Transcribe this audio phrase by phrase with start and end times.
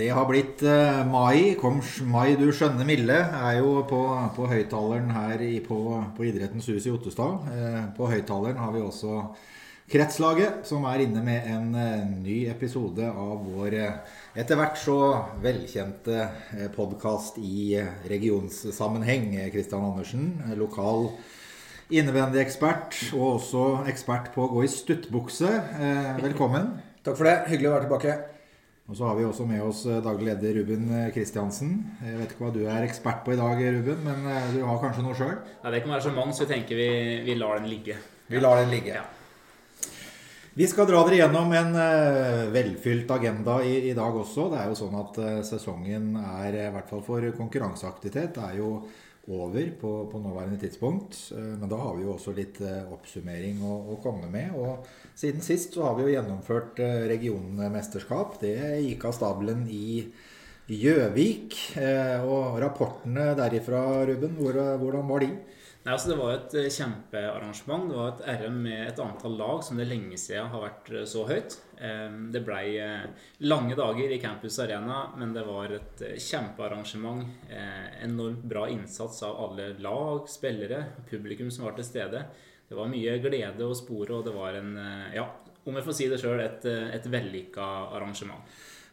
[0.00, 1.56] Det har blitt eh, mai.
[1.60, 3.98] Kom mai, du skjønne milde, er jo på,
[4.32, 5.76] på høyttaleren her i, på,
[6.16, 7.50] på Idrettens hus i Ottestad.
[7.52, 9.18] Eh, på høyttaleren har vi også
[9.90, 14.96] Kretslaget, som er inne med en eh, ny episode av vår eh, etter hvert så
[15.44, 19.34] velkjente eh, podkast i eh, regionssammenheng.
[19.52, 21.10] Kristian Andersen, lokal
[21.92, 25.56] innvendig-ekspert og også ekspert på å gå i stuttbukse.
[26.24, 26.78] Velkommen.
[27.04, 27.40] Takk for det.
[27.50, 28.20] Hyggelig å være tilbake.
[28.90, 31.76] Og så har vi også med oss eh, daglig leder Ruben Kristiansen.
[32.02, 34.82] Jeg vet ikke hva du er ekspert på i dag, Ruben, men eh, du har
[34.82, 35.36] kanskje noe sjøl?
[35.62, 36.90] Ja, det kan være så mange, så vi tenker vi,
[37.28, 38.00] vi lar den ligge.
[38.26, 38.98] Vi lar den ligge.
[38.98, 39.06] Ja.
[40.58, 44.48] Vi skal dra dere gjennom en eh, velfylt agenda i, i dag også.
[44.50, 48.72] Det er jo sånn at eh, sesongen er, i hvert fall for konkurranseaktivitet, er jo
[49.28, 51.32] over på, på nåværende tidspunkt.
[51.36, 54.54] Eh, Men da har vi jo også litt eh, oppsummering å, å komme med.
[54.56, 54.86] Og
[55.18, 58.40] siden sist så har vi jo gjennomført eh, regionmesterskap.
[58.40, 60.04] Det gikk av stabelen i
[60.70, 61.56] Gjøvik.
[62.30, 65.30] Og rapportene derifra, Ruben, hvor, hvordan var de?
[65.80, 67.86] Nei, altså Det var et eh, kjempearrangement.
[67.88, 71.06] Det var et RM med et antall lag som det lenge siden har vært eh,
[71.08, 71.56] så høyt.
[71.80, 73.06] Det blei eh,
[73.48, 77.24] lange dager i Campus Arena, men det var et kjempearrangement.
[78.04, 82.26] Enormt bra innsats av alle lag, spillere, publikum som var til stede.
[82.68, 84.74] Det var mye glede å spore, og det var en,
[85.16, 85.24] ja,
[85.64, 88.44] om jeg får si det sjøl, et, et vellykka arrangement.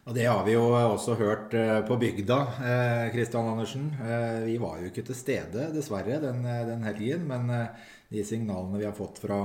[0.08, 3.90] Og det har vi jo også hørt eh, på bygda, eh, Kristian Andersen.
[4.00, 7.26] Eh, Vi var jo ikke til stede, dessverre, den, eh, den helgen.
[7.28, 7.66] Men eh,
[8.08, 9.42] de signalene vi har fått fra,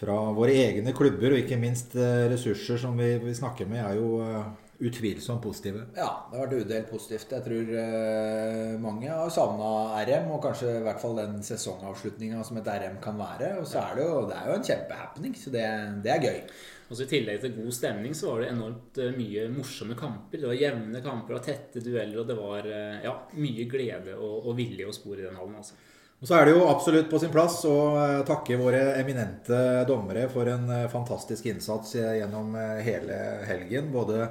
[0.00, 4.00] fra våre egne klubber, og ikke minst eh, ressurser som vi, vi snakker med, er
[4.00, 4.50] jo eh,
[4.90, 5.84] utvilsomt positive.
[5.94, 7.30] Ja, det har vært udelt positivt.
[7.36, 9.70] Jeg tror eh, mange har savna
[10.02, 13.54] RM, og kanskje i hvert fall den sesongavslutninga som et RM kan være.
[13.62, 15.64] Og så er det jo, det er jo en kjempehappening, så det,
[16.02, 16.42] det er gøy.
[16.90, 20.40] Og så I tillegg til god stemning så var det enormt eh, mye morsomme kamper.
[20.42, 24.48] Det var jevne kamper og tette dueller, og det var eh, ja, mye glede og,
[24.50, 25.60] og vilje å spore i den hallen.
[25.62, 25.78] altså.
[26.20, 30.26] Og så er det jo absolutt på sin plass å eh, takke våre eminente dommere
[30.34, 33.94] for en fantastisk innsats gjennom hele helgen.
[33.94, 34.26] Både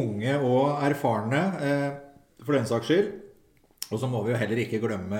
[0.00, 1.42] unge og erfarne,
[2.40, 3.16] for den saks skyld.
[3.90, 5.18] Og så må vi jo heller ikke glemme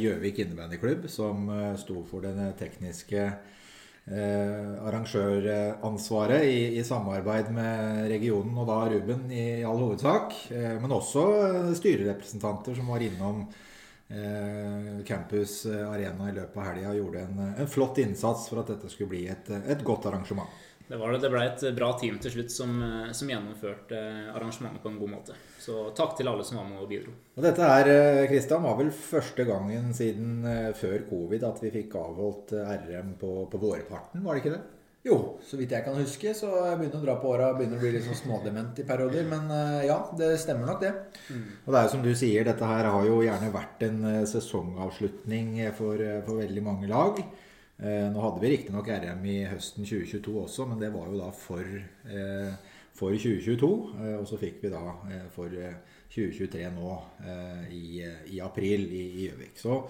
[0.00, 3.28] Gjøvik innebandyklubb, som sto for den tekniske
[4.06, 10.34] arrangøransvaret i, i samarbeid med regionen, og da Ruben i all hovedsak.
[10.54, 13.40] Eh, men også eh, styrerepresentanter som var innom
[14.08, 18.88] eh, Campus Arena i løpet av helga gjorde en, en flott innsats for at dette
[18.92, 20.50] skulle bli et, et godt arrangement.
[20.86, 21.22] Det var det.
[21.24, 23.98] Det ble et bra team til slutt som, eh, som gjennomførte
[24.34, 25.38] arrangementet på en god måte.
[25.58, 27.14] Så takk til alle som var med og bidro.
[27.36, 27.90] Og dette her,
[28.30, 33.16] Kristian, var vel første gangen siden eh, før covid at vi fikk avholdt eh, RM
[33.20, 34.64] på, på vårparten, var det ikke det?
[35.06, 35.16] Jo,
[35.46, 37.82] så vidt jeg kan huske, så jeg begynner å dra på åra og begynner å
[37.84, 39.26] bli litt sånn smådement i perioder.
[39.30, 40.90] Men eh, ja, det stemmer nok, det.
[41.62, 44.24] Og det er jo som du sier, dette her har jo gjerne vært en eh,
[44.26, 47.22] sesongavslutning for, eh, for veldig mange lag.
[47.78, 51.28] Eh, Nå hadde vi riktignok RM i høsten 2022 også, men det var jo da
[51.36, 51.60] for,
[52.08, 52.54] eh,
[52.96, 53.70] for 2022.
[54.00, 54.80] eh, Og så fikk vi da
[55.34, 55.74] for eh,
[56.08, 56.92] 2023 nå
[57.68, 58.00] i,
[58.32, 59.58] i april i Gjøvik.
[59.60, 59.82] Så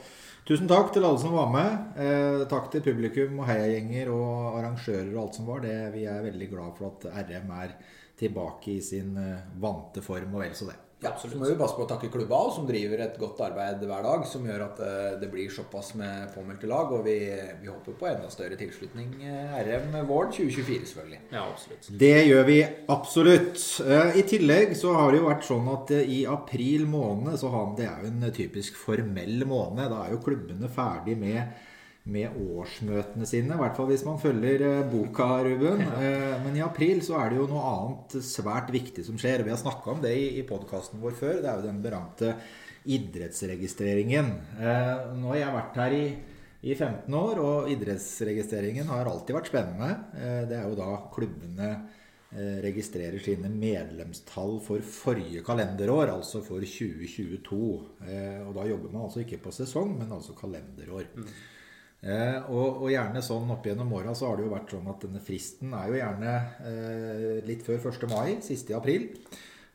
[0.48, 2.48] tusen takk til alle som var med.
[2.50, 5.60] Takk til publikum og heiagjenger og arrangører og alt som var.
[5.62, 7.76] Det, vi er veldig glad for at RM er
[8.18, 9.14] tilbake i sin
[9.60, 10.80] vante form og vel så det.
[11.04, 13.82] Ja, så må vi passe på å takke klubba også, som driver et godt arbeid
[13.84, 14.22] hver dag.
[14.28, 16.94] Som gjør at eh, det blir såpass med påmeldte lag.
[16.96, 17.18] Og vi,
[17.60, 21.20] vi håper på enda større tilslutning RM våren 2024, selvfølgelig.
[21.36, 21.90] Ja, absolutt.
[22.00, 22.58] Det gjør vi
[22.96, 23.60] absolutt.
[23.84, 27.52] Eh, I tillegg så har det jo vært sånn at eh, i april måned så
[27.52, 29.92] har Det er jo en typisk formell måned.
[29.92, 31.60] Da er jo klubbene ferdig med,
[32.06, 33.56] med årsmøtene sine.
[33.56, 35.80] I hvert fall hvis man følger eh, boka, Ruben.
[35.82, 39.42] Eh, Men i april så er det jo noe annet svært viktig som skjer.
[39.46, 41.40] Vi har snakka om det i, podkasten vår før.
[41.42, 42.36] Det er jo den berømte
[42.86, 44.32] idrettsregistreringen.
[44.60, 46.06] Eh, Nå har jeg vært her i
[46.66, 49.90] i 15 år, og idrettsregistreringen har alltid vært spennende.
[50.50, 51.68] Det er jo da klubbene
[52.64, 57.60] registrerer sine medlemstall for forrige kalenderår, altså for 2022.
[58.08, 61.06] Eh, Og da jobber man altså ikke på sesong, men altså kalenderår.
[62.04, 65.06] Eh, og, og gjerne sånn opp gjennom åra så har det jo vært sånn at
[65.06, 66.34] denne fristen er jo gjerne
[66.68, 68.08] eh, litt før 1.
[68.12, 69.08] mai, siste i april.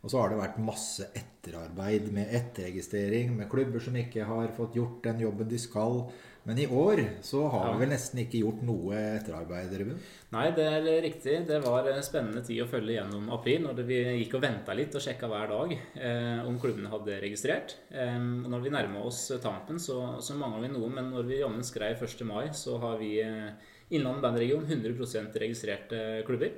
[0.01, 1.09] Og så har det vært masse
[1.51, 6.06] etterarbeid med etterregistrering, med klubber som ikke har fått gjort den jobben de skal.
[6.44, 7.74] Men i år så har Ja.
[7.74, 10.00] vi vel nesten ikke gjort noe etterarbeid, Ruben.
[10.31, 11.45] Nei, det er riktig.
[11.45, 14.95] Det var en spennende tid å følge gjennom april, når vi gikk og venta litt
[14.95, 17.75] og sjekka hver dag eh, om klubbene hadde registrert.
[17.92, 21.62] Eh, når vi nærma oss tampen, så, så mangla vi noe, men når vi jammen
[21.63, 22.25] skrev 1.
[22.25, 23.51] mai, så har vi eh,
[23.92, 26.50] Innlandet bandregion 100% registrerte klubber.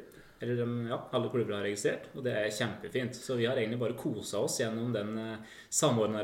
[0.44, 3.16] Eller de- ja, alle klubber har registrert, og det er kjempefint.
[3.16, 5.16] Så vi har egentlig bare kosa oss gjennom den
[5.74, 6.22] samordna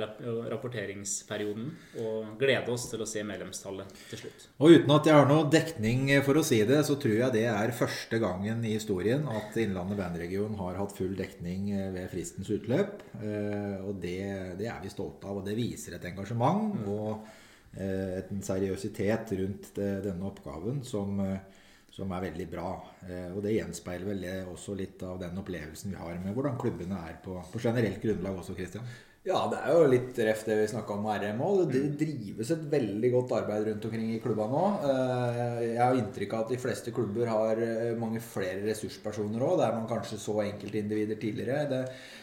[0.51, 1.69] rapporteringsperioden
[2.04, 4.45] og gleda oss til å se medlemstallet til slutt.
[4.60, 7.45] Og uten at jeg har noe dekning for å si det, så tror jeg det
[7.51, 12.50] er første gangen i historien at Innlandet bandregion har hatt full dekning eh, ved fristens
[12.54, 13.01] utløp.
[13.22, 14.18] Eh, Og det,
[14.60, 17.25] det er vi stolte av, og det viser et engasjement og
[17.77, 21.39] eh, en seriøsitet rundt denne oppgaven som, eh,
[22.00, 22.72] som er veldig bra.
[23.07, 26.57] Eh, Og det gjenspeiler vel det også litt av den opplevelsen vi har med hvordan
[26.60, 28.88] klubbene er på, på generelt grunnlag også, Christian.
[29.28, 31.57] Ja, det er jo litt reft det vi snakka om med RM òg.
[31.69, 34.62] Det drives et veldig godt arbeid rundt omkring i klubba nå.
[34.88, 39.60] Eh, Jeg har inntrykk av at de fleste klubber har eh, mange flere ressurspersoner òg,
[39.60, 41.68] der man kanskje så enkeltindivider tidligere.
[41.69, 41.81] Det,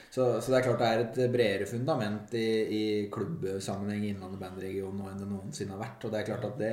[0.09, 2.47] så, så det er klart det er et bredere fundament i,
[2.81, 6.09] i klubbsammenheng i Innlandet bandregion nå enn det noensinne har vært.
[6.09, 6.73] Og det er klart at det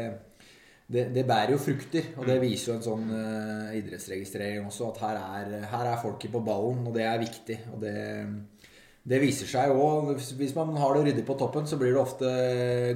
[0.92, 4.90] det, det bærer jo frukter, og det viser jo en sånn uh, idrettsregistrering også.
[4.92, 7.60] At her er, her er folket på ballen, og det er viktig.
[7.74, 7.96] Og det,
[9.04, 12.30] det viser seg jo Hvis man har det ryddig på toppen, så blir det ofte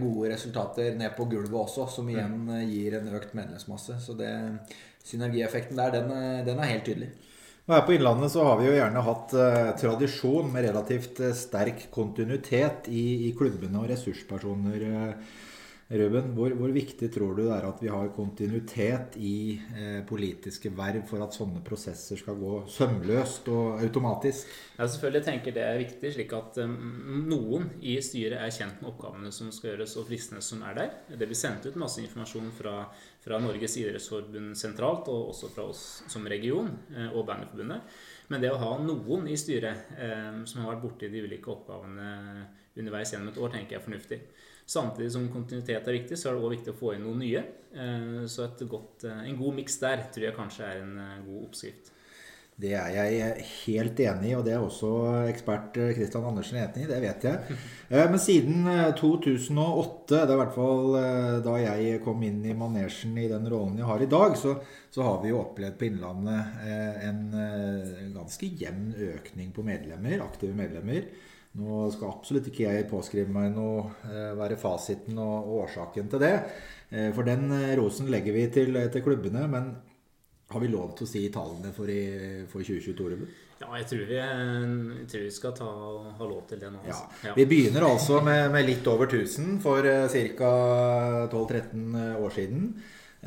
[0.04, 3.98] gode resultater ned på gulvet også, som igjen eh, gir en økt medlemsmasse.
[4.04, 4.32] Så det,
[5.08, 7.10] synergieffekten der, den, er- den er helt tydelig.
[7.68, 11.34] Og her på Innlandet så har vi jo gjerne hatt eh, tradisjon med relativt eh,
[11.36, 14.86] sterk kontinuitet i, i klubbene og ressurspersoner.
[14.88, 15.36] Eh,
[15.88, 20.68] Ruben, hvor, hvor viktig tror du det er at vi har kontinuitet i eh, politiske
[20.76, 24.50] verv for at sånne prosesser skal gå sømløst og automatisk?
[24.76, 26.74] Ja, selvfølgelig tenker det er viktig, slik at um,
[27.30, 30.92] noen i styret er kjent med oppgavene som skal gjøres, og fristene som er der.
[31.08, 32.76] Det blir sendt ut masse informasjon fra,
[33.24, 36.68] fra Norges idrettsforbund sentralt, og også fra oss som region
[36.98, 37.96] eh, og Bandyforbundet.
[38.28, 42.12] Men det å ha noen i styret eh, som har vært borti de ulike oppgavene
[42.76, 44.22] underveis gjennom et år, tenker jeg er fornuftig.
[44.68, 47.44] Samtidig som kontinuitet er viktig, så er det òg viktig å få inn noen nye.
[47.72, 51.46] Eh, Så godt, eh, en god miks der tror jeg kanskje er en eh, god
[51.48, 51.94] oppskrift.
[52.58, 54.90] Det er jeg helt enig i, og det er også
[55.30, 56.88] ekspert Kristian Andersen enig i.
[56.90, 57.58] Det vet jeg.
[58.12, 61.00] Men siden eh, 2008, det er i hvert fall
[61.46, 64.58] da jeg kom inn i manesjen i den rollen jeg har i dag, så,
[64.92, 66.60] så har vi jo opplevd på Innlandet
[67.08, 67.24] en
[68.18, 71.08] ganske jevn økning på medlemmer, aktive medlemmer.
[71.58, 76.22] Nå skal absolutt ikke jeg påskrive meg noe, eh, være fasiten og, og årsaken til
[76.22, 76.34] det.
[76.92, 79.48] Eh, For den eh, rosen legger vi til, til klubbene.
[79.50, 79.72] Men
[80.54, 83.32] har vi lov til å si tallene for, i, for 2022, Ruben?
[83.58, 85.72] Ja, jeg tror vi, jeg tror vi skal ta,
[86.20, 86.84] ha lov til det nå.
[86.86, 87.08] Altså.
[87.26, 87.34] Ja.
[87.40, 89.82] Vi begynner altså med, med litt over 1000 for
[90.14, 90.52] ca.
[91.34, 92.70] 12-13 år siden.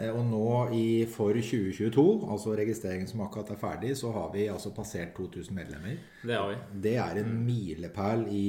[0.00, 4.48] Eh, Og nå i, for 2022, altså registreringen som akkurat er ferdig, så har vi
[4.48, 5.98] altså passert 2000 medlemmer.
[6.24, 6.58] Det har vi.
[6.88, 8.44] Det er en milepæl i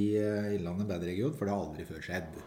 [0.56, 2.40] Innlandet Innlandet bandregion, for det har aldri før skjedd.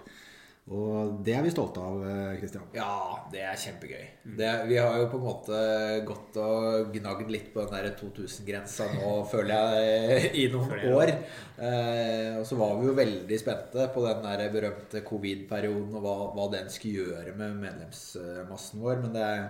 [0.72, 1.98] Og det er vi stolte av,
[2.40, 2.70] Kristian.
[2.72, 4.04] Ja, det er kjempegøy.
[4.38, 5.58] Det, vi har jo på en måte
[6.08, 11.12] gått og gnagd litt på den der 2000-grensa nå, føler jeg, i noen år.
[11.60, 16.16] Eh, og så var vi jo veldig spente på den der berømte covid-perioden og hva,
[16.32, 19.02] hva den skulle gjøre med medlemsmassen vår.
[19.04, 19.48] Men det er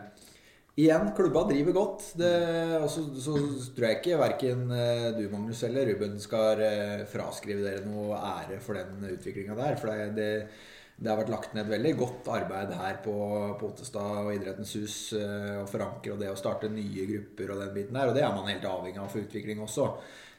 [0.74, 2.04] Igjen, klubba driver godt.
[2.18, 2.34] Det,
[2.80, 3.36] og så, så
[3.76, 8.58] tror jeg ikke verken eh, du, Magnus, eller Ruben skal eh, fraskrive dere noe ære
[8.58, 9.78] for den utviklinga der.
[9.78, 10.48] For det, det,
[10.96, 13.14] det har vært lagt ned veldig godt arbeid her på,
[13.58, 14.98] på Ottestad og Idrettens hus.
[15.18, 18.10] Og Å forankre og det å starte nye grupper og den biten der.
[18.10, 19.88] Og det er man helt avhengig av for utvikling også.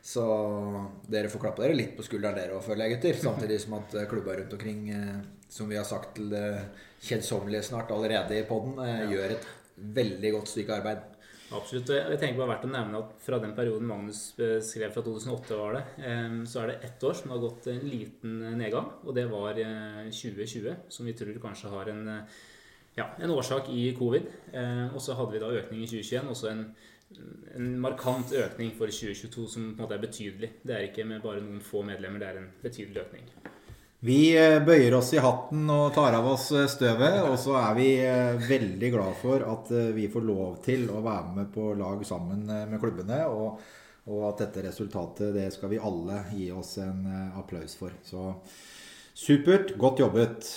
[0.05, 0.23] Så
[1.09, 3.19] dere får klappe dere litt på skulderen dere òg, føler jeg, gutter.
[3.25, 5.15] Samtidig som at eh, klubba rundt omkring, eh,
[5.49, 6.45] som vi har sagt til det
[7.03, 8.77] kjedsommelige snart allerede i poden,
[9.09, 9.47] gjør et
[9.97, 11.03] veldig godt stykke arbeid.
[11.55, 11.89] Absolutt.
[11.89, 15.57] og Jeg tenker bare verdt å nevne at fra den perioden Magnus skrev fra 2008,
[15.59, 18.91] var det, eh, så er det ett år som har gått en liten nedgang.
[19.05, 22.41] Og det var eh, 2020, som vi tror kanskje har en, eh,
[22.97, 24.27] ja, en årsak i covid.
[24.53, 26.65] Eh, Og så hadde vi da økning i 2021, også en,
[27.55, 30.51] en markant økning for 2022 som på en måte er betydelig.
[30.65, 33.54] Det er ikke med bare noen få medlemmer, det er en betydelig økning.
[34.05, 37.71] Vi eh, bøyer oss i hatten og tar av oss eh, støvet, og så er
[37.77, 42.03] vi eh, veldig glad for at vi får lov til å være med på lag
[42.05, 43.23] sammen med klubbene.
[43.25, 43.57] Og,
[44.05, 47.01] og at dette resultatet, det skal vi alle gi oss en
[47.39, 47.95] applaus for.
[48.05, 48.27] Så
[49.17, 49.73] supert.
[49.81, 50.51] Godt jobbet.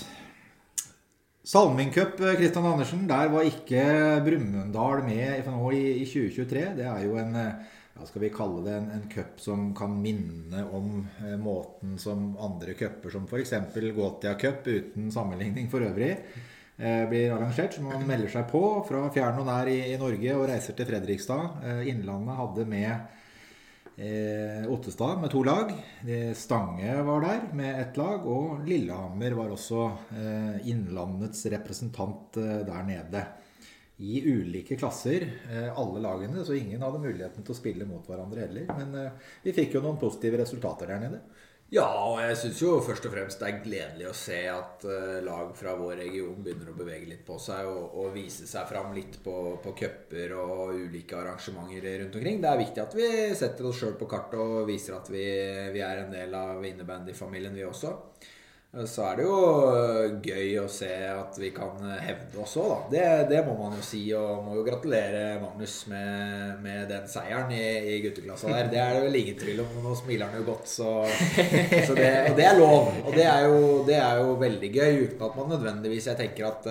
[1.49, 3.09] Salmingcup, Kristian Andersen.
[3.09, 3.87] Der var ikke
[4.29, 6.67] Brumunddal med i, i 2023.
[6.83, 7.33] Det er jo en
[7.99, 12.31] ja, skal vi kalle det en, en cup som kan minne om eh, måten som
[12.41, 13.55] andre cuper, som f.eks.
[13.97, 16.13] Gotia Cup, uten sammenligning for øvrig,
[16.77, 17.75] eh, blir arrangert.
[17.75, 20.89] Så man melder seg på fra fjern og nær i, i Norge og reiser til
[20.91, 21.63] Fredrikstad.
[21.65, 22.93] Eh, Innlandet hadde med
[23.99, 25.75] eh, Ottestad med to lag.
[26.39, 32.87] Stange var der med ett lag, og Lillehammer var også eh, Innlandets representant eh, der
[32.87, 33.27] nede.
[33.99, 36.45] I ulike klasser, eh, alle lagene.
[36.45, 38.71] Så ingen hadde muligheten til å spille mot hverandre heller.
[38.79, 41.23] Men eh, vi fikk jo noen positive resultater der nede.
[41.69, 45.19] Ja, og jeg syns jo først og fremst det er gledelig å se at uh,
[45.21, 48.95] lag fra vår region begynner å bevege litt på seg og, og vise seg fram
[48.97, 52.41] litt på, på cuper og ulike arrangementer rundt omkring.
[52.41, 55.27] Det er viktig at vi setter oss sjøl på kartet og viser at vi,
[55.75, 57.93] vi er en del av innebandyfamilien, vi også.
[58.87, 59.39] Så er det jo
[59.75, 62.79] øh, gøy å se at vi kan hevde oss òg, da.
[62.93, 64.03] Det, det, må man jo si.
[64.15, 67.63] Og må jo gratulere Magnus med, med den seieren i,
[67.95, 68.71] i, gutteklassa der.
[68.73, 69.77] Det er det vel ingen tvil om.
[69.83, 70.95] Nå smiler han jo godt, så,
[71.89, 72.91] så det, Og det er lov.
[73.05, 76.53] Og det er, jo, det er jo veldig gøy, uten at man nødvendigvis Jeg tenker
[76.53, 76.69] at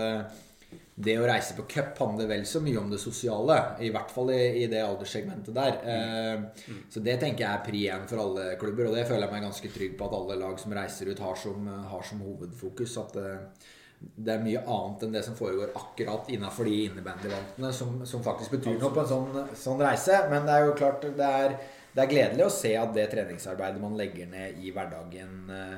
[0.97, 3.55] det å reise på cup handler vel så mye om det sosiale.
[3.85, 5.75] I hvert fall i, i det alderssegmentet der.
[5.85, 6.79] Eh, mm.
[6.89, 9.45] Så det tenker jeg er pri én for alle klubber, og det føler jeg meg
[9.45, 12.95] ganske trygg på at alle lag som reiser ut, har som, har som hovedfokus.
[13.03, 13.67] At eh,
[13.99, 18.57] det er mye annet enn det som foregår akkurat innafor de innebandyvantene, som, som faktisk
[18.57, 20.23] betyr noe på en sånn, sånn, reise.
[20.33, 21.59] Men det er jo klart det er,
[21.93, 25.77] det er, gledelig å se at det treningsarbeidet man legger ned i hverdagen Eh,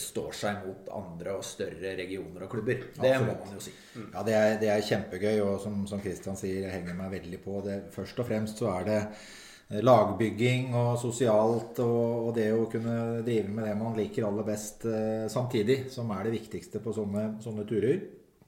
[0.00, 2.86] står seg mot andre og større regioner og klubber.
[2.96, 3.28] Det Absolutt.
[3.28, 3.72] må man jo si.
[3.94, 4.10] Mm.
[4.14, 7.40] Ja, det er, det er, kjempegøy, og som, som Christian sier, jeg henger meg veldig
[7.44, 7.78] på det.
[7.94, 12.96] Først og fremst så er det eh, lagbygging og sosialt og, og, det å kunne
[13.26, 17.34] drive med det man liker aller best eh, samtidig, som er det viktigste på sånne,
[17.44, 18.00] sånne turer.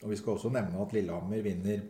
[0.02, 1.84] Og vi skal også nevne at Lillehammer vinner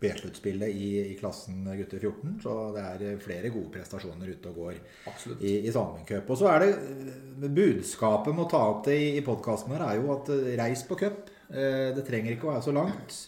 [0.00, 2.38] B-sluttspillet i, i, klassen gutter 14.
[2.42, 4.78] Så det er flere gode prestasjoner ute og går
[5.10, 5.42] Absolutt.
[5.44, 6.30] i, i Salming Cup.
[6.32, 9.84] Og så er det eh, budskapet med å ta opp det i, i podkasten her,
[9.84, 11.28] er jo at eh, reis på cup.
[11.50, 13.18] Eh, det trenger ikke å være så langt.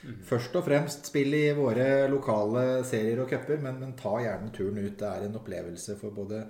[0.00, 0.20] Mm.
[0.30, 4.78] Først og fremst spill i våre lokale serier og cuper, men, men, ta gjerne turen
[4.78, 4.96] ut.
[5.02, 6.44] Det er en opplevelse for både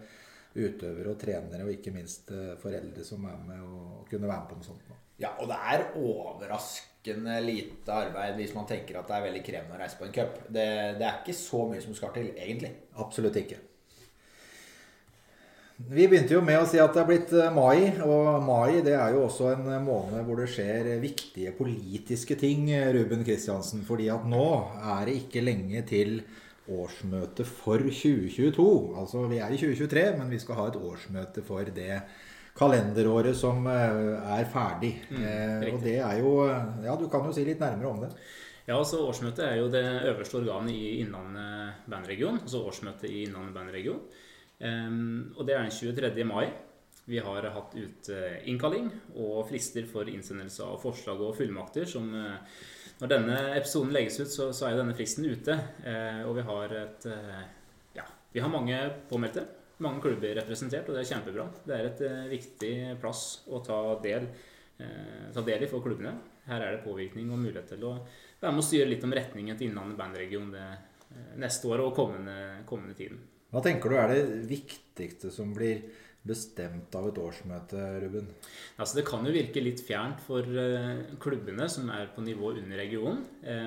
[0.60, 4.60] utøvere og trenere, og ikke minst foreldre som er med og kunne være med på
[4.60, 4.96] noe sånt.
[5.20, 9.42] Ja, og det er overraskende overraskende lite arbeid hvis man tenker at det er veldig
[9.44, 10.38] krevende å reise på en cup.
[10.48, 12.72] Det, det er ikke så mye som skal til, egentlig.
[12.96, 13.58] Absolutt ikke.
[15.80, 18.92] Vi begynte jo med å si at det er blitt eh, mai, og mai det
[18.92, 23.82] er jo også en måned hvor det skjer viktige politiske ting, Ruben Kristiansen.
[23.82, 26.20] fordi at nå er det ikke lenge til
[26.70, 28.66] årsmøte for 2022.
[29.00, 32.02] Altså vi er i 2023, men vi skal ha et årsmøte for det
[32.60, 34.92] kalenderåret som eh, er ferdig.
[35.10, 36.32] Mm, eh, og det er jo
[36.84, 38.10] Ja, du kan jo si litt nærmere om det.
[38.66, 42.42] Ja, altså Årsmøtet er jo det øverste organet i Innlandet bandregion.
[42.44, 44.02] Altså årsmøtet i Innlandet bandregion.
[44.60, 46.26] Um, og det er den 23.
[46.28, 46.50] mai.
[47.10, 48.10] Vi har hatt ut
[48.46, 51.88] innkalling og frister for innsendelse av forslag og fullmakter.
[51.88, 55.56] som Når denne episoden legges ut, så, så er denne fristen ute.
[55.82, 57.08] Uh, og vi har et
[57.96, 58.78] Ja, vi har mange
[59.10, 59.48] påmeldte
[59.84, 61.46] mange klubber representert, og det er kjempebra.
[61.66, 64.28] Det er et uh, viktig plass å ta del,
[64.80, 66.14] uh, ta del, i for klubbene.
[66.50, 67.96] Her er det påvirkning og mulighet til å
[68.40, 71.94] være med og styre litt om retningen til Innlandet bandregion det uh, neste år og
[71.96, 72.36] kommende,
[72.68, 73.20] kommende tiden.
[73.50, 75.82] Hva tenker du er det viktigste som blir
[76.22, 78.28] bestemt av et årsmøte, Ruben?
[78.76, 80.46] Altså, det kan jo virke litt fjernt for
[81.22, 83.24] klubbene som er på nivå under regionen.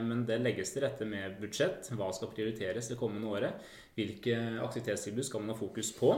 [0.08, 1.90] men det legges til rette med budsjett.
[1.98, 3.66] Hva skal prioriteres det kommende året?
[3.98, 6.14] Hvilke aktivitetstilbud skal man ha fokus på?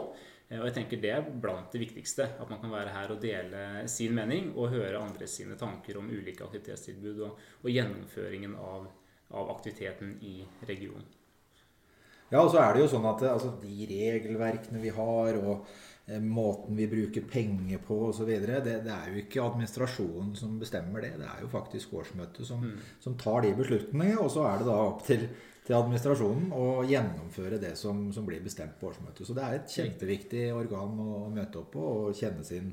[0.50, 2.28] Eh, og jeg tenker Det er blant det viktigste.
[2.40, 6.10] At man kan være her og dele sin mening og høre andre sine tanker om
[6.10, 8.90] ulike aktivitetstilbud og, og gjennomføringen av,
[9.32, 11.06] av, aktiviteten i regionen.
[12.32, 15.68] Ja, og så er det jo sånn at altså, de regelverkene vi har og
[16.10, 18.32] eh, måten vi bruker penger på osv.
[18.46, 21.16] Det, det er jo ikke administrasjonen som bestemmer det.
[21.22, 22.96] Det er jo faktisk årsmøtet som, mm.
[23.04, 24.22] som tar de beslutningene.
[24.24, 25.30] Og så er det da opp til
[25.66, 29.26] til administrasjonen å gjennomføre det som, som, blir bestemt på årsmøtet.
[29.26, 32.70] Så det er et kjempeviktig organ å, å møte opp på og kjenne sin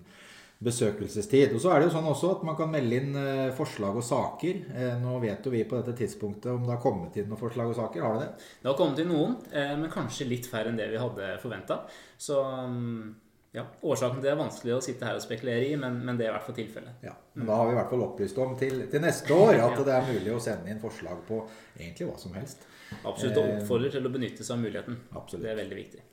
[0.62, 1.54] besøkelsestid.
[1.57, 4.07] Og så er det jo sånn også at man kan melde inn eh, forslag og
[4.07, 4.62] saker.
[4.75, 7.73] Eh, nå vet jo vi på dette tidspunktet om det har kommet inn noen forslag
[7.73, 8.04] og saker.
[8.07, 8.47] Har det det?
[8.62, 11.83] Det har kommet inn noen, eh, men kanskje litt færre enn det vi hadde forventa.
[12.21, 13.14] Så mm,
[13.57, 16.28] ja, Årsaken til det er vanskelig å sitte her og spekulere i, men, men det
[16.28, 17.02] er i hvert fall tilfellet.
[17.04, 19.76] Ja, men Da har vi i hvert fall opplyst om til, til neste år at
[19.76, 19.87] ja.
[19.88, 21.42] det er mulig å sende inn forslag på
[21.76, 22.64] egentlig hva som helst.
[23.02, 23.37] Absolutt.
[23.40, 24.97] Og oppfordrer til å benytte seg av muligheten.
[25.12, 25.45] Absolutt.
[25.45, 26.07] Det er veldig viktig.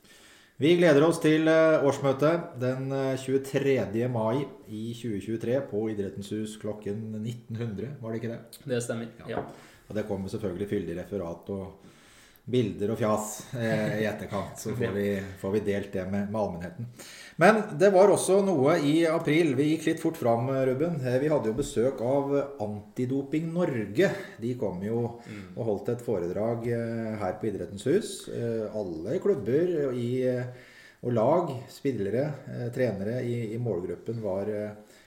[0.60, 3.78] Vi gleder oss til eh, årsmøtet den 23.
[3.80, 8.66] Eh, mai i 2023 på Idrettens hus klokken 1900, var det ikke det?
[8.68, 9.38] Det stemmer, ja.
[9.38, 9.44] ja.
[9.88, 11.88] Og det kommer selvfølgelig fyldig referat og
[12.50, 14.58] bilder og fjas eh, i etterkant.
[14.58, 15.08] Så får vi,
[15.40, 16.88] får vi delt det med, med allmennheten.
[17.40, 19.54] Men det var også noe i april.
[19.56, 20.98] Vi gikk litt fort fram, Ruben.
[21.00, 24.10] Eh, vi hadde jo besøk av Antidoping Norge.
[24.42, 25.46] De kom jo mm.
[25.54, 28.12] og holdt et foredrag eh, her på Idrettens hus.
[28.28, 30.10] Eh, alle klubber i,
[31.00, 32.26] og lag, spillere,
[32.76, 34.50] trenere i, i målgruppen var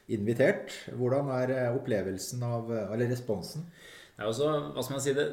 [0.09, 0.73] invitert.
[0.97, 3.69] Hvordan er opplevelsen av, eller responsen?
[4.13, 5.29] Det er også, hva skal man si, det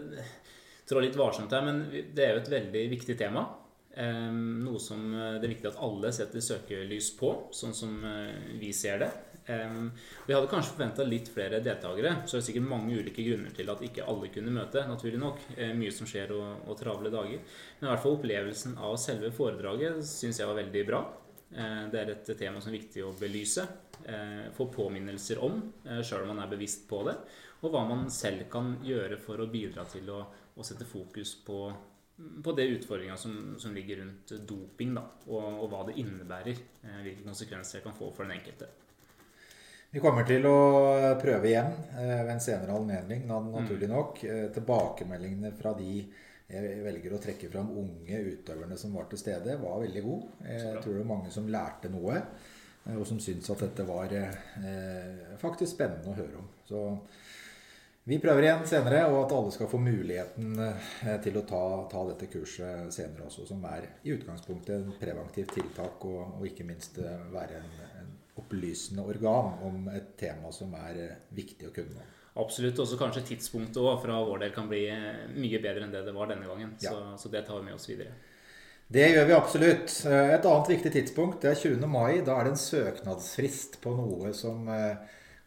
[0.91, 3.47] trår litt varsomt her, men det er jo et veldig viktig tema.
[3.95, 8.55] Eh, noe som eh, det er viktig at alle setter søkelys på, sånn som eh,
[8.61, 9.11] vi ser det.
[9.51, 13.73] Vi hadde kanskje forventa litt flere deltakere, så er det sikkert mange ulike grunner til
[13.73, 14.85] at ikke alle kunne møte.
[14.87, 15.41] naturlig nok.
[15.75, 17.41] Mye som skjer og, og travle dager.
[17.81, 21.01] Men i hvert fall opplevelsen av selve foredraget syns jeg var veldig bra.
[21.51, 23.65] Det er et tema som er viktig å belyse.
[24.55, 25.59] Få påminnelser om,
[25.99, 27.17] sjøl om man er bevisst på det.
[27.65, 30.23] Og hva man selv kan gjøre for å bidra til å,
[30.61, 31.65] å sette fokus på
[32.45, 36.63] på det utfordringa som, som, ligger rundt doping, da, og, og, hva det innebærer.
[36.85, 38.69] Eh, hvilke konsekvenser det kan få for den enkelte.
[39.91, 40.59] Vi kommer til å
[41.19, 43.95] prøve igjen eh, ved en senere anledning, naturlig mm.
[43.95, 44.25] nok.
[44.25, 46.05] Eh, tilbakemeldingene fra de
[46.51, 50.33] jeg velger å trekke fram unge utøverne som var til stede, var veldig gode.
[50.43, 52.17] Jeg tror det var mange som lærte noe,
[52.91, 54.11] og som syntes at dette var
[55.39, 56.49] faktisk spennende å høre om.
[56.67, 56.81] Så
[58.11, 61.63] vi prøver igjen senere, og at alle skal få muligheten eh, til å ta,
[61.93, 66.67] ta dette kurset senere også, som er i utgangspunktet en preventivt tiltak, og, og ikke
[66.67, 71.75] minst eh, være en, en, opplysende organ om et tema som er eh, viktig å
[71.77, 72.09] kunne.
[72.41, 72.83] Absolutt.
[72.83, 74.83] Også kanskje tidspunktet også, fra vår del kan bli
[75.37, 76.75] mye bedre enn det det var denne gangen.
[76.83, 76.95] Ja.
[76.95, 78.17] Så, så det tar vi med oss videre.
[78.91, 79.97] Det gjør vi absolutt.
[80.11, 81.87] Et annet viktig tidspunkt det er 20.
[81.91, 82.23] mai.
[82.27, 84.67] Da er det en søknadsfrist på noe som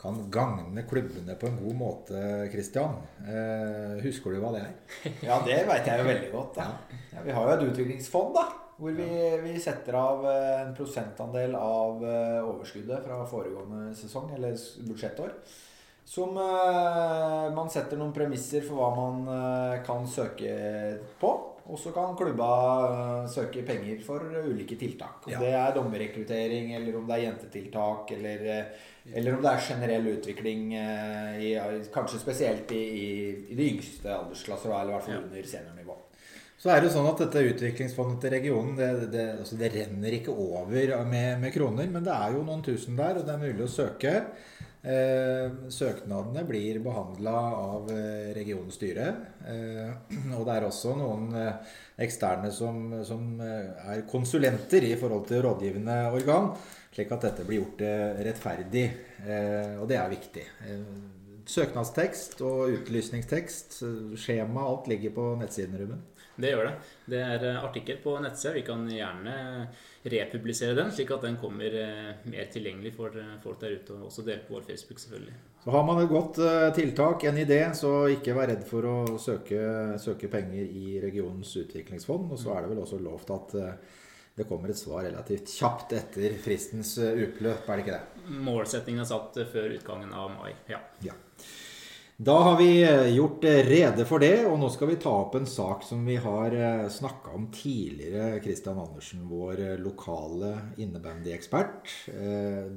[0.04, 2.98] kan gagne klubbene på en god måte, Christian.
[3.24, 4.74] Eh, husker du hva det er?
[5.30, 6.60] ja, det veit jeg jo veldig godt.
[6.60, 6.98] Da.
[7.14, 8.44] Ja, vi har jo et utviklingsfond da,
[8.76, 9.08] hvor vi,
[9.46, 15.32] vi, setter av eh, en prosentandel av eh, overskuddet fra foregående sesong, eller budsjettår.
[16.04, 20.52] Som eh, man setter noen premisser for hva man eh, kan søke
[21.22, 21.32] på.
[21.64, 22.48] Og så kan klubba
[23.24, 25.24] uh, søke penger for ulike tiltak.
[25.24, 25.40] Om ja.
[25.40, 28.50] det er dommerrekruttering, eller om det er jentetiltak, eller
[29.04, 31.50] eller om det er generell utvikling, i,
[31.92, 33.08] kanskje spesielt i, i,
[33.52, 35.24] i de yngste aldersklasser, eller i hvert fall ja.
[35.26, 35.98] under seniornivå.
[36.64, 40.14] Så er det jo sånn at dette utviklingsfondet til regionen det, det, altså det renner
[40.16, 43.42] ikke over med, med, kroner, men det er jo noen tusen der, og det er
[43.42, 44.14] mulig å søke.
[44.84, 49.06] Eh, søknadene blir behandla av eh, regionens styre.
[49.48, 49.94] Eh,
[50.38, 51.30] og det er også noen
[52.04, 56.52] eksterne som, som er konsulenter i forhold til rådgivende organ
[56.94, 57.80] slik at dette blir gjort
[58.22, 58.84] rettferdig.
[59.82, 60.44] Og det er viktig.
[61.50, 63.80] Søknadstekst og utlysningstekst,
[64.22, 66.04] skjema, alt ligger på nettsiden, Ruben.
[66.38, 66.76] Det gjør det.
[67.16, 68.54] Det er artikkel på nettsida.
[68.60, 69.34] Vi kan gjerne
[70.04, 71.76] republisere den, slik at den kommer
[72.28, 73.96] mer tilgjengelig for folk der ute.
[73.96, 75.36] Og også dele på vår Facebook, selvfølgelig.
[75.64, 76.40] Så har man et godt
[76.76, 79.62] tiltak, en idé, så ikke vær redd for å søke,
[80.04, 82.34] søke penger i regionens utviklingsfond.
[82.36, 83.56] Og så er det vel også lovt at
[84.36, 88.32] det kommer et svar relativt kjapt etter fristens eh, utløp, er det ikke det?
[88.48, 90.80] Målsettingen er satt eh, før utgangen av mai, ja.
[91.06, 91.14] ja.
[92.18, 95.48] Da har vi eh, gjort rede for det, og nå skal vi ta opp en
[95.50, 96.54] sak som vi har
[96.94, 98.42] snakka om tidligere.
[98.44, 101.96] Christian Andersen, vår lokale innebandyekspert.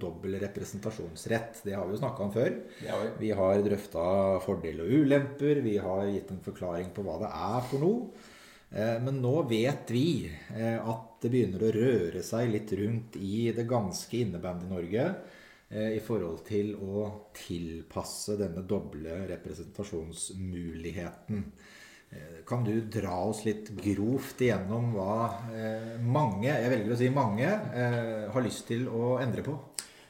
[0.01, 1.61] Dobbel representasjonsrett.
[1.67, 2.57] Det har vi jo snakka om før.
[3.21, 3.35] Vi.
[3.37, 4.07] har drøfta
[4.47, 5.61] fordeler og ulemper.
[5.67, 8.33] Vi har gitt en forklaring på hva det er for noe.
[8.71, 13.49] Eh, men nå vet vi eh, at det begynner å røre seg litt rundt i
[13.55, 15.36] det ganske innebandy-Norge eh,
[15.67, 21.43] i forhold til å tilpasse denne doble representasjonsmuligheten.
[22.47, 25.43] Kan du dra oss litt grovt igjennom hva
[26.07, 27.51] mange, jeg velger å si mange,
[28.31, 29.59] har lyst til å endre på?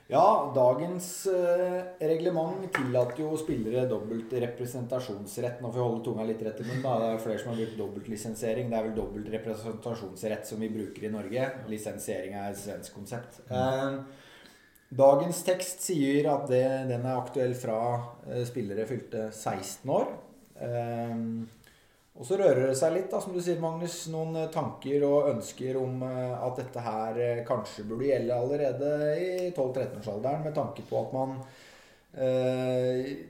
[0.08, 5.58] Ja, dagens eh, reglement tillater jo spillere dobbelt representasjonsrett.
[5.58, 6.84] Nå får vi holde tunga litt rett i munnen.
[6.84, 8.70] Det er jo flere som har brukt dobbeltlisensiering.
[8.70, 11.48] Det er vel dobbelt representasjonsrett som vi bruker i Norge.
[11.72, 13.40] Lisensiering er et svensk konsept.
[13.50, 13.98] Eh,
[14.88, 17.80] dagens tekst sier at det, den er aktuell fra
[18.28, 20.08] eh, spillere fylte 16 år.
[20.62, 21.14] Eh,
[22.16, 23.98] og så rører det seg litt, da, som du sier, Magnus.
[24.12, 29.30] Noen eh, tanker og ønsker om eh, at dette her kanskje burde gjelde allerede i
[29.50, 31.40] 12-13-årsalderen, med tanke på at man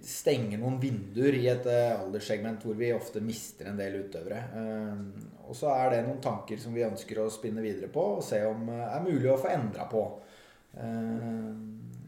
[0.06, 4.44] stenger noen vinduer i et alderssegment hvor vi ofte mister en del utøvere.
[4.60, 8.22] Eh, og så er det noen tanker som vi ønsker å spinne videre på og
[8.22, 10.04] se om det er mulig å få endra på.
[10.76, 11.54] Eh,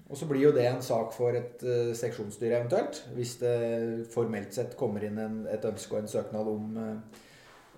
[0.08, 3.02] og så blir jo det en sak for et uh, seksjonsstyre eventuelt.
[3.12, 3.56] Hvis det
[4.12, 7.26] formelt sett kommer inn en, et ønske og en søknad om, uh,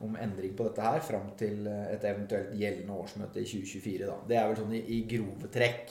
[0.07, 4.07] om, endring på dette her fram til et eventuelt gjeldende årsmøte i 2024.
[4.07, 4.15] Da.
[4.31, 5.91] Det er vel sånn i, i grove trekk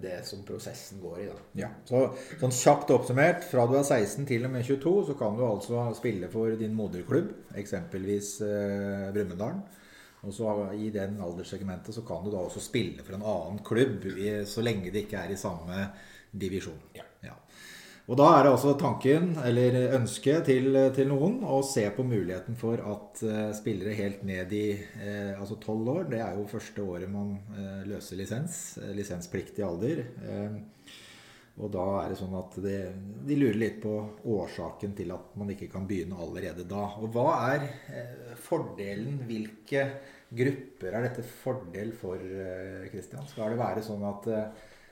[0.00, 1.26] det som prosessen går i.
[1.32, 1.42] da.
[1.64, 2.06] Ja, så
[2.40, 5.82] sånn Kjapt oppsummert, fra du er 16 til og med 22, så kan du altså
[5.98, 8.36] spille for din moderklubb, eksempelvis
[9.12, 9.60] Brumunddal.
[10.26, 14.04] Og så I den alderssegmentet så kan du da også spille for en annen klubb
[14.48, 15.86] så lenge det ikke er i samme
[16.30, 16.80] divisjon.
[16.96, 17.06] Ja.
[17.24, 17.36] Ja.
[18.10, 22.56] Og da er det også tanken, eller ønsket til, til noen, å se på muligheten
[22.58, 26.82] for at uh, spillere helt ned i uh, altså tolv år, det er jo første
[26.82, 28.58] året man uh, løser lisens,
[28.96, 30.02] lisenspliktig alder.
[31.60, 32.76] Og da er det sånn at de,
[33.28, 33.92] de lurer litt på
[34.32, 36.86] årsaken til at man ikke kan begynne allerede da.
[37.00, 37.66] Og hva er
[38.40, 39.20] fordelen?
[39.28, 39.84] Hvilke
[40.30, 42.24] grupper er dette fordel for,
[42.88, 43.28] Kristian?
[43.28, 44.30] Skal det være sånn at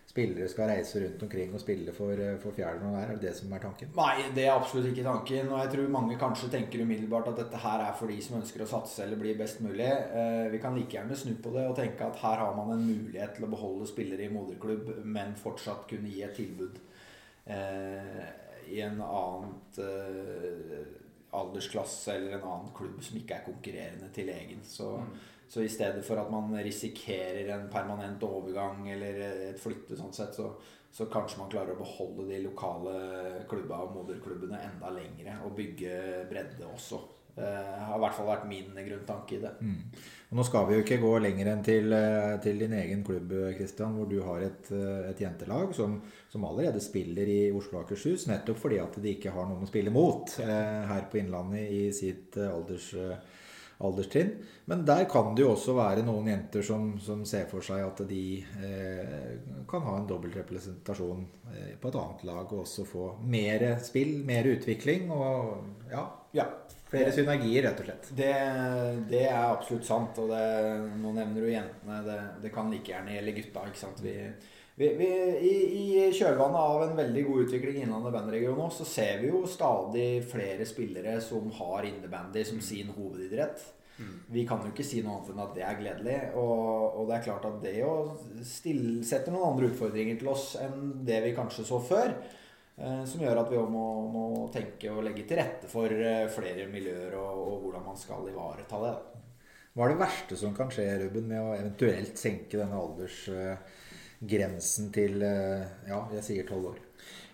[0.08, 3.52] spillere skal reise rundt omkring og spille for, eh, for Fjæren Er det det som
[3.52, 3.90] er tanken?
[3.96, 5.48] Nei, det er absolutt ikke tanken.
[5.52, 8.64] Og jeg tror mange kanskje tenker umiddelbart at dette her er for de som ønsker
[8.64, 9.86] å satse eller bli best mulig.
[9.88, 12.86] Eh, vi kan like gjerne snu på det og tenke at her har man en
[12.86, 16.80] mulighet til å beholde spillere i moderklubb, men fortsatt kunne gi et tilbud
[17.46, 18.24] eh,
[18.68, 19.82] i en annet
[21.32, 24.64] aldersklasse eller en annen klubb som ikke er konkurrerende til egen.
[24.64, 25.12] Så mm.
[25.48, 30.37] Så i stedet for at man risikerer en permanent overgang eller et flytte, sånn sett,
[30.37, 30.50] så,
[30.92, 32.96] så kanskje man klarer å beholde de lokale
[33.48, 37.00] klubba og moderklubbene enda lengre og bygge bredde også.
[37.38, 39.52] Det eh, har i hvert fall vært min grunntanke i det.
[39.62, 40.04] Mm.
[40.34, 43.94] Nå skal vi jo ikke gå lenger enn til, eh, til din egen klubb, Kristian,
[43.96, 48.26] hvor du har et, eh, et jentelag som, som, allerede spiller i Oslo og Akershus,
[48.28, 51.84] nettopp fordi at de ikke har noen å spille mot eh, her på Innlandet i
[51.96, 52.92] sitt alders...
[52.98, 53.37] Eh,
[53.78, 54.32] alderstrinn.
[54.70, 58.02] Men der kan det jo også være noen jenter som, som ser for seg at
[58.10, 59.36] de eh,
[59.70, 64.50] kan ha en dobbeltrepresentasjon eh, på et annet lag og også få mer spill, mer
[64.50, 66.04] utvikling og ja,
[66.36, 66.48] ja
[66.88, 68.10] flere synergier, rett og slett.
[68.16, 68.34] Det,
[69.10, 70.20] det er absolutt sant.
[70.22, 70.44] Og det,
[71.00, 71.98] nå nevner du jentene.
[72.06, 73.66] Det, det, kan like gjerne gjelde gutta.
[73.68, 74.00] ikke sant?
[74.04, 74.14] Vi,
[74.78, 75.08] vi, vi,
[75.42, 79.32] i, I kjølvannet av en veldig god utvikling i Innlandet bandregion nå, så ser vi
[79.32, 83.64] jo stadig flere spillere som har innebandy som sin hovedidrett.
[83.98, 84.12] Mm.
[84.30, 86.18] Vi kan jo ikke si noe annet enn at det er gledelig.
[86.38, 87.94] Og, og det er klart at det jo
[88.46, 92.14] setter noen andre utfordringer til oss enn det vi kanskje så før.
[92.78, 96.68] Eh, som gjør at vi må, må, tenke og legge til rette for eh, flere
[96.70, 98.94] miljøer og, og hvordan man skal ivareta det.
[99.74, 102.78] Hva er det verste som kan skje, Ruben, med å eventuelt senke denne
[104.18, 106.78] aldersgrensen til eh, ja, jeg sier tolv år?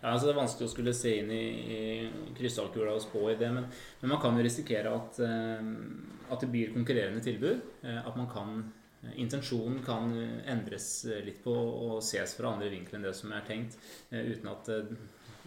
[0.02, 3.38] Ja, altså Det er vanskelig å skulle se inn i, i krystallkula og spå i
[3.40, 3.64] det, men,
[4.02, 7.62] men, man kan jo risikere at, uh, at det blir konkurrerende tilbud.
[7.82, 8.64] Uh, at man kan
[9.20, 10.14] Intensjonen kan
[10.48, 13.74] endres litt på og ses fra andre vinkler enn det som er tenkt,
[14.08, 14.70] uten at,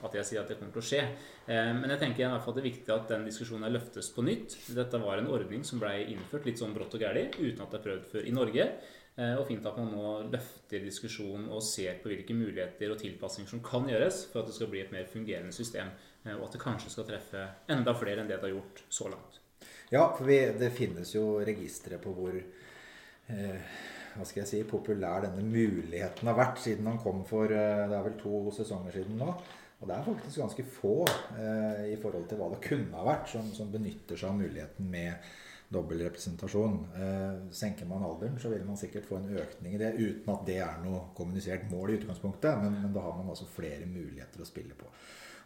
[0.06, 1.00] at jeg sier at det kommer til å skje.
[1.47, 4.21] Men jeg tenker i hvert fall at det er viktig at den diskusjonen løftes på
[4.28, 4.60] nytt.
[4.78, 7.80] Dette var en ordning som ble innført litt sånn brått og gæli, uten at det
[7.80, 8.69] er prøvd før i Norge.
[9.17, 13.49] Eh, og fint at man nå løfter diskusjonen og ser på hvilke muligheter og tilpasninger
[13.49, 15.89] som kan gjøres for at det skal bli et mer fungerende system,
[16.23, 19.10] eh, og at det kanskje skal treffe enda flere enn det det har gjort så
[19.10, 19.41] langt.
[19.89, 23.77] Ja, for vi, det finnes jo registre på hvor eh,
[24.17, 27.97] hva skal jeg si, populær denne muligheten har vært siden han kom for eh, det
[27.97, 29.34] er vel to sesonger siden nå.
[29.77, 30.95] Og det er faktisk ganske få
[31.38, 34.89] eh, i forhold til hva det kunne ha vært, som, som benytter seg av muligheten
[34.89, 35.30] med
[35.73, 36.77] dobbel representasjon.
[36.95, 40.45] Eh, senker man alderen, så vil man sikkert få en økning i det, uten at
[40.47, 42.62] det er noe kommunisert mål i utgangspunktet.
[42.63, 44.89] Men, men da har man altså flere muligheter å spille på.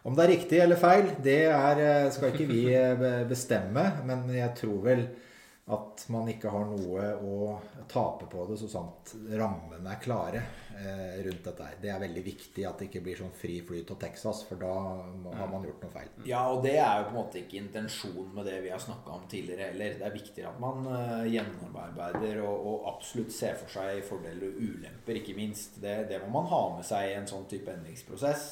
[0.02, 3.84] Om det er riktig eller feil, det er, eh, skal ikke vi eh, bestemme.
[4.06, 5.06] Men jeg tror vel
[5.70, 7.34] at man ikke har noe å
[7.86, 10.40] tape på det, så sant rammene er klare
[10.74, 11.68] eh, rundt dette.
[11.68, 11.76] her.
[11.78, 14.72] Det er veldig viktig at det ikke blir sånn fri flyt av Texas, for da
[15.38, 16.08] har man gjort noe feil.
[16.26, 19.14] Ja, og det er jo på en måte ikke intensjonen med det vi har snakka
[19.14, 19.94] om tidligere heller.
[20.00, 24.58] Det er viktigere at man eh, gjennomarbeider og, og, absolutt ser for seg fordeler og
[24.58, 25.78] ulemper, ikke minst.
[25.84, 28.48] Det, det, må man ha med seg i en sånn type endringsprosess.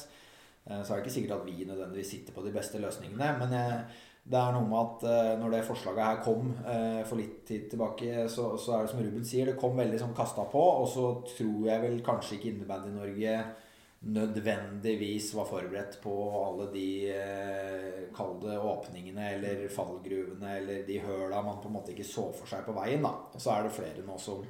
[0.63, 3.57] Eh, så er det ikke sikkert at vi nødvendigvis sitter på de beste løsningene, men
[3.59, 3.83] jeg
[4.21, 7.65] det er noe med at uh, når det forslaget her kom uh, for litt tid
[7.71, 10.61] tilbake, så, så, er det som Ruben sier, det kom veldig sånn kasta på.
[10.83, 13.35] Og så tror jeg vel kanskje ikke Innebandy Norge
[14.01, 21.59] nødvendigvis var forberedt på alle de uh, kalde åpningene eller fallgruvene eller de høla man
[21.61, 23.01] på en måte ikke så for seg på veien.
[23.05, 23.15] da.
[23.33, 24.45] Og så er det flere nå som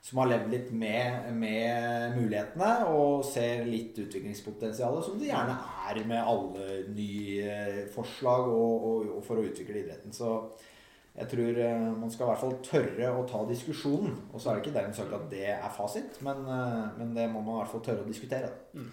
[0.00, 5.56] som har levd litt med, med, mulighetene og ser litt utviklingspotensialet, som det gjerne
[5.90, 10.14] er med alle nye forslag og, og, og for å utvikle idretten.
[10.14, 10.36] Så
[11.18, 14.14] jeg tror eh, man skal i hvert fall tørre å ta diskusjonen.
[14.30, 17.26] Og så er det ikke dermed sagt at det er fasit, men, eh, men, det
[17.32, 18.52] må man i hvert fall tørre å diskutere.
[18.78, 18.88] Mm.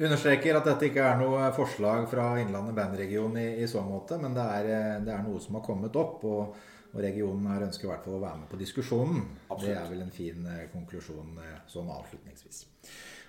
[0.00, 4.32] Understreker at dette ikke er noe forslag fra Innlandet bandregion i, i så måte, men
[4.36, 6.24] det er, eh, det er noe som har kommet opp.
[6.24, 6.56] og
[6.90, 9.24] og regionen her ønsker i hvert fall å være med på diskusjonen.
[9.48, 9.64] Absolutt.
[9.68, 12.64] Det er vel en fin eh, konklusjon eh, sånn avslutningsvis.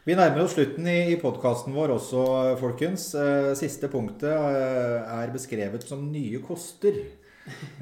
[0.02, 2.21] Vi nærmer oss slutten i, i podkasten vår også,
[2.62, 3.12] folkens.
[3.13, 7.04] Eh, siste punktet er beskrevet som nye koster.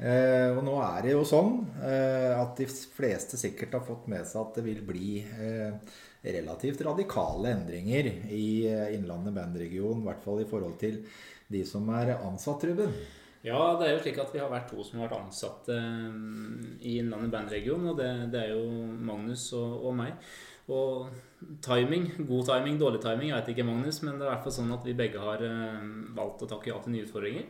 [0.00, 4.24] Eh, og nå er det jo sånn eh, at de fleste sikkert har fått med
[4.28, 10.42] seg at det vil bli eh, relativt radikale endringer i Innlandet bandregion, i hvert fall
[10.42, 11.02] i forhold til
[11.50, 12.92] de som er ansatt, Ruben.
[13.40, 16.08] Ja, det er jo slik at vi har vært to som har vært ansatt eh,
[16.84, 18.66] i Innlandet bandregion, og det, det, er jo
[19.08, 20.18] Magnus og, og, meg.
[20.70, 21.08] Og
[21.64, 24.56] timing, god timing, dårlig timing, jeg vet ikke, Magnus, men det er i hvert fall
[24.58, 25.80] sånn at vi begge har eh,
[26.18, 27.48] valgt å takke ja til nye utfordringer.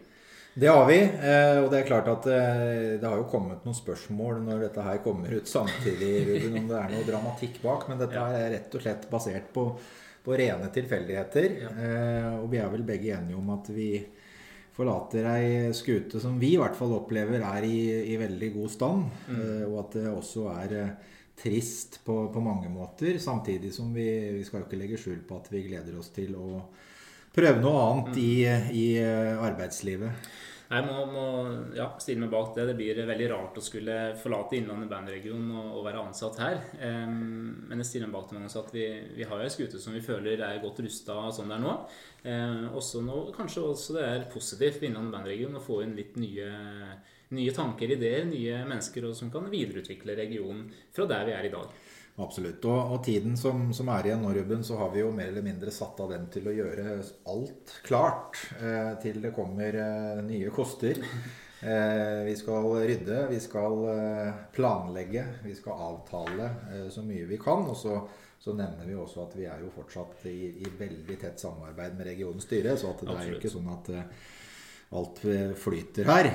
[0.60, 1.00] Det har vi.
[1.00, 5.02] Eh, og det er klart at det har jo kommet noen spørsmål når dette her
[5.02, 7.90] kommer ut samtidig, Ruben, om det er noe dramatikk bak.
[7.90, 9.66] Men dette er rett og slett basert på,
[10.22, 11.52] på rene tilfeldigheter.
[11.66, 11.76] Ja.
[12.40, 13.92] Og vi er vel begge enige om at vi
[14.76, 17.80] forlater ei skute som vi i hvert fall opplever er i,
[18.12, 19.08] i veldig god stand.
[19.28, 19.48] Mm.
[19.70, 20.76] Og at det også er
[21.40, 23.18] trist på, på mange måter.
[23.18, 24.06] Samtidig som vi,
[24.36, 26.60] vi skal jo ikke legge skjul på at vi gleder oss til å
[27.34, 28.22] prøve noe annet mm.
[28.22, 28.32] i,
[28.76, 28.86] i,
[29.40, 30.30] arbeidslivet.
[30.70, 31.22] Jeg må, må
[31.74, 32.68] ja, stille meg bak det.
[32.68, 36.60] Det blir veldig rart å skulle forlate Innlandet bandregion og, og, være ansatt her.
[36.78, 38.84] Um, men jeg stiller meg bak til mange at vi,
[39.16, 41.74] vi har ei skute som vi føler er godt rusta sånn det er nå.
[42.22, 46.14] Um, også nå, kanskje også det er positivt for Innlandet bandregion å få inn litt
[46.22, 46.52] nye,
[47.34, 51.74] nye tanker, ideer, nye mennesker som kan videreutvikle regionen fra der vi er i dag.
[52.20, 52.64] Absolutt.
[52.68, 55.44] Og, og tiden som, som, er igjen nå, Ruben, så har vi jo mer eller
[55.44, 56.96] mindre satt av den til å gjøre
[57.32, 61.00] alt klart eh, til det kommer eh, nye koster.
[61.60, 67.38] Eh, vi skal rydde, vi skal eh, planlegge, vi skal avtale eh, så mye vi
[67.40, 67.66] kan.
[67.68, 67.98] Og så,
[68.40, 72.08] så, nevner vi også at vi er jo fortsatt i, i veldig tett samarbeid med
[72.08, 72.76] regionens styre.
[72.80, 73.20] Så det Absolutt.
[73.20, 74.28] er jo ikke sånn at eh,
[74.96, 75.20] alt
[75.62, 76.26] flyter her.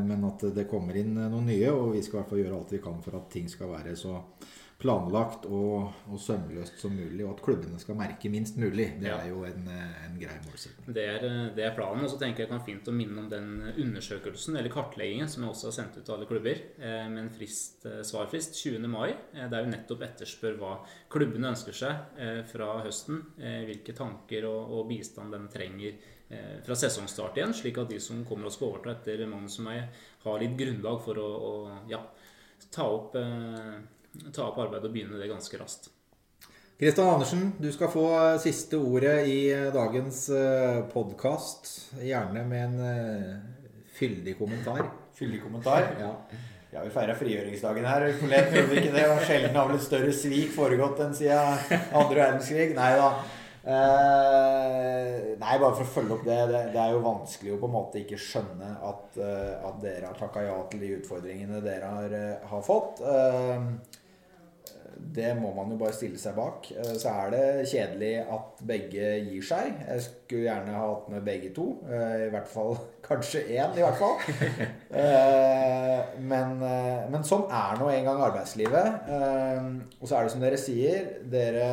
[0.00, 2.70] Men at det kommer inn noen nye, og vi skal i hvert fall gjøre alt
[2.72, 4.14] vi kan for at ting skal være så
[4.82, 8.88] planlagt og, og, sømløst som mulig, og at klubbene skal merke minst mulig.
[8.98, 9.18] Det ja.
[9.22, 10.88] er jo en, en grei målsetting.
[10.96, 12.02] Det er, det er planen.
[12.06, 15.44] Og så tenker jeg det kan fint å minne om den undersøkelsen eller kartleggingen som
[15.44, 18.88] jeg også har sendt ut til alle klubber eh, med en frist, eh, svarfrist 20.
[18.90, 19.12] mai.
[19.36, 20.74] Eh, der vi nettopp etterspør hva
[21.12, 23.22] klubbene ønsker seg eh, fra høsten.
[23.38, 25.94] Eh, hvilke tanker og, og, bistand de trenger
[26.26, 29.70] eh, fra sesongstart igjen, slik at de som kommer og skal overta etter Magnus og
[29.70, 32.02] meg, har litt grunnlag for å, å ja,
[32.72, 33.16] ta opp
[34.32, 35.90] ta opp arbeidet og begynne det ganske raskt.
[36.82, 38.06] Kristian Andersen, du skal få
[38.42, 39.36] siste ordet i
[39.70, 41.68] dagens eh, podkast.
[42.02, 43.36] Gjerne med en eh,
[43.94, 44.88] fyldig kommentar.
[45.14, 45.92] Fyldig kommentar?
[46.00, 46.16] Ja.
[46.72, 48.08] Ja, vi feira frigjøringsdagen her.
[48.18, 49.04] Forleden gjorde vi ikke det.
[49.12, 51.62] Og sjelden har vel et større svik foregått enn siden
[52.00, 52.72] andre verdenskrig.
[52.74, 53.08] Nei da.
[53.62, 56.82] Eh, nei, bare for å følge opp det, det, det.
[56.82, 60.56] er jo vanskelig å på en måte ikke skjønne at, at dere har takka ja
[60.72, 62.16] til de utfordringene dere har,
[62.56, 63.04] har fått.
[63.06, 64.00] Eh,
[64.96, 66.68] det må man jo bare stille seg bak.
[66.72, 69.74] Eh, så er det kjedelig at begge gir seg.
[69.86, 71.66] Jeg skulle gjerne ha hatt med begge to.
[71.88, 72.76] Eh, I hvert fall
[73.08, 74.18] kanskje én, i hvert fall.
[74.92, 79.06] Eh, men, men sånn er nå en gang arbeidslivet.
[79.08, 81.68] Og så er det som dere sier, dere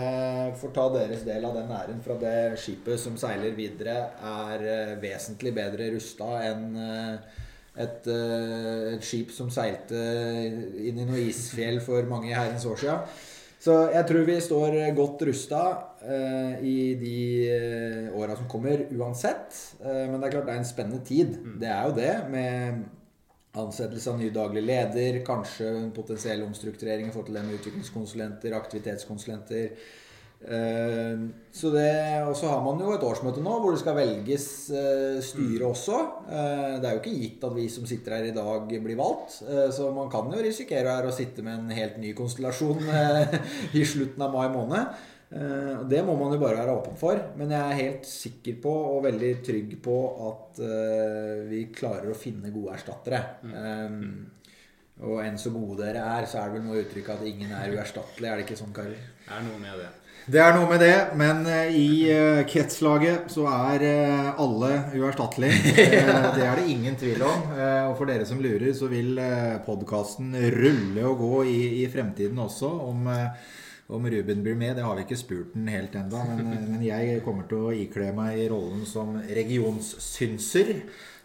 [0.59, 5.51] får ta deres del av den æren fra det skipet som seiler videre, er vesentlig
[5.59, 6.79] bedre rusta enn
[7.79, 9.99] et, et, skip som seilte
[10.83, 13.19] inn i noe isfjell for mange herrens år siden.
[13.59, 15.63] Så jeg tror vi står godt rusta
[15.99, 17.15] eh, i de
[17.51, 19.57] eh, åra som kommer, uansett.
[19.83, 21.35] Eh, men det er klart det er en spennende tid.
[21.35, 21.57] Mm.
[21.59, 22.85] Det er jo det, med
[23.59, 28.55] ansettelse av ny daglig leder, kanskje en potensiell omstrukturering i forhold til det med utviklingskonsulenter,
[28.55, 29.73] aktivitetskonsulenter.
[30.39, 31.19] Eh,
[31.51, 35.19] så det, Og så har man jo et årsmøte nå hvor det skal velges eh,
[35.25, 35.69] styre mm.
[35.73, 35.99] også.
[36.31, 39.41] Eh, det er jo ikke gitt at vi som sitter her i dag, blir valgt.
[39.75, 42.87] Så man kan jo risikere her å sitte med en helt ny konstellasjon
[43.79, 45.05] i slutten av mai måned.
[45.29, 47.19] Det må man jo bare være åpen for.
[47.37, 50.61] Men jeg er helt sikker på og veldig trygg på at
[51.51, 53.21] vi klarer å finne gode erstattere.
[53.45, 54.09] Mm.
[55.05, 57.77] Og enn så gode dere er, så er det vel noe uttrykk at ingen er
[57.77, 58.27] uerstattelig.
[58.27, 59.09] Er det ikke sånn, karer?
[59.27, 59.91] Det er noe med det.
[60.29, 65.73] Det er noe med det, men eh, i uh, kretslaget så er uh, alle uerstattelige.
[66.35, 67.47] Det er det ingen tvil om.
[67.89, 69.17] og for dere som lurer, så vil
[69.65, 72.69] podkasten rulle og gå i, i fremtiden også.
[72.91, 73.09] Om,
[73.89, 76.23] om, Ruben blir med, det har vi ikke spurt den helt ennå.
[76.29, 80.75] Men, men, jeg kommer til å ikle meg i rollen som regionssynser.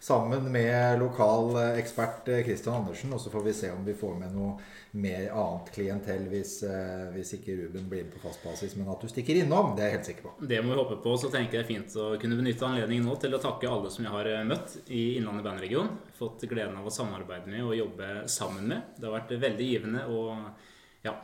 [0.05, 3.13] Sammen med lokal ekspert Christian Andersen.
[3.13, 4.57] Og så får vi se om vi får med noe
[4.95, 9.03] mer annet klientell hvis, eh, hvis, ikke Ruben blir med på fast basis, men at
[9.03, 9.73] du stikker innom.
[9.75, 10.35] Det er jeg helt sikker på.
[10.53, 11.15] Det må vi håpe på.
[11.19, 13.91] Så tenker jeg det er fint å kunne benytte anledningen nå til å takke alle
[13.91, 15.91] som jeg har eh, møtt i Innlandet bandregion.
[16.19, 18.95] Fått gleden av å samarbeide med og jobbe sammen med.
[18.97, 20.07] Det har vært veldig givende.
[20.15, 21.19] og ja,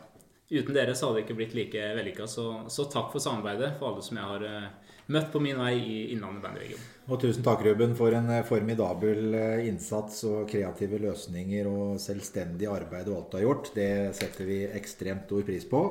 [0.50, 2.26] Uten dere så hadde det ikke blitt like vellykka.
[2.26, 5.74] Så, så, takk for samarbeidet for alle som jeg har eh, møtt på min vei
[5.78, 6.88] i Innlandet bandregion.
[7.06, 12.66] Og tusen takk, Ruben, for en eh, formidabel eh, innsats og kreative løsninger og selvstendig
[12.66, 13.70] arbeid og alt du har gjort.
[13.76, 15.84] Det setter vi ekstremt stor pris på.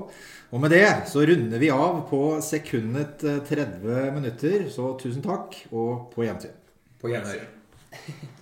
[0.52, 4.68] Og med det så runder vi av på sekundet 30 minutter.
[4.76, 6.60] Så tusen takk, og på gjensyn.
[7.00, 7.48] På gjensyn.